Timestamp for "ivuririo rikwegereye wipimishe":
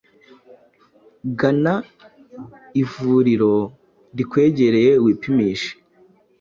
2.81-5.71